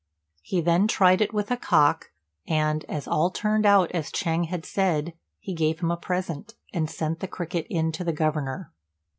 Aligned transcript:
He 0.41 0.61
then 0.61 0.87
tried 0.87 1.21
it 1.21 1.31
with 1.31 1.51
a 1.51 1.55
cock, 1.57 2.09
and 2.47 2.83
as 2.85 3.07
all 3.07 3.29
turned 3.29 3.67
out 3.67 3.91
as 3.91 4.09
Ch'êng 4.09 4.47
had 4.47 4.65
said, 4.65 5.13
he 5.39 5.53
gave 5.53 5.79
him 5.79 5.91
a 5.91 5.95
present, 5.95 6.55
and 6.73 6.89
sent 6.89 7.19
the 7.19 7.27
cricket 7.27 7.67
in 7.69 7.91
to 7.91 8.03
the 8.03 8.11
Governor. 8.11 8.71